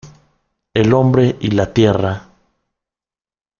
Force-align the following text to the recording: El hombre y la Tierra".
El 0.73 0.93
hombre 0.95 1.35
y 1.41 1.51
la 1.51 1.71
Tierra". 1.75 2.27